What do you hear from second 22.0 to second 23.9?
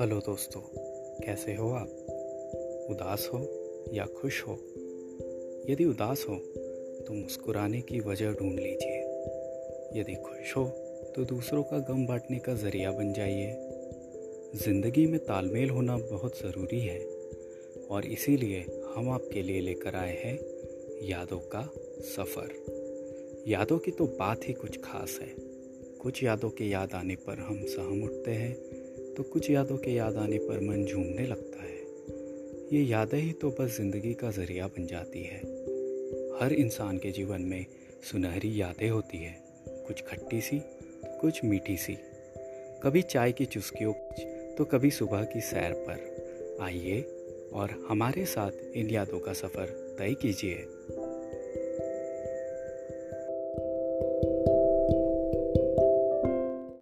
सफ़र। यादों की